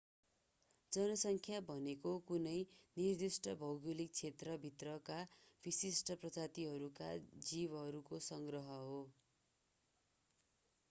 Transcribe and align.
जनसङ्ख्या 0.91 1.57
भनेको 1.65 2.13
कुनै 2.29 2.53
निर्दिष्ट 2.97 3.51
भौगोलिक 3.59 4.15
क्षेत्र 4.15 4.55
भित्रका 4.63 5.17
विशिष्ट 5.63 6.15
प्रजातिहरूका 6.23 7.11
जीवहरूको 7.49 8.21
संग्रह 8.29 8.71
हो 8.79 8.97